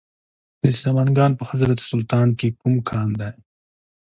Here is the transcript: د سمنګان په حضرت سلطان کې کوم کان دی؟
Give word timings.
د 0.63 0.65
سمنګان 0.81 1.31
په 1.39 1.43
حضرت 1.49 1.79
سلطان 1.89 2.27
کې 2.39 2.47
کوم 2.59 2.75
کان 2.89 3.09
دی؟ 3.19 3.31